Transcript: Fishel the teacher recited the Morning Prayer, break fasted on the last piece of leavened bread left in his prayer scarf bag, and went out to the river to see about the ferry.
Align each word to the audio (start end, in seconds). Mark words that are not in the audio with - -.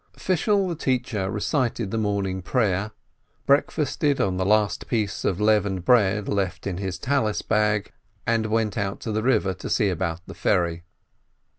Fishel 0.17 0.67
the 0.67 0.73
teacher 0.73 1.29
recited 1.29 1.91
the 1.91 1.97
Morning 1.99 2.41
Prayer, 2.41 2.89
break 3.45 3.71
fasted 3.71 4.19
on 4.19 4.37
the 4.37 4.45
last 4.47 4.87
piece 4.87 5.23
of 5.23 5.39
leavened 5.39 5.85
bread 5.85 6.27
left 6.27 6.65
in 6.65 6.77
his 6.77 6.97
prayer 6.97 7.31
scarf 7.33 7.47
bag, 7.47 7.91
and 8.25 8.47
went 8.47 8.79
out 8.79 8.99
to 9.01 9.11
the 9.11 9.21
river 9.21 9.53
to 9.53 9.69
see 9.69 9.89
about 9.89 10.21
the 10.25 10.33
ferry. 10.33 10.85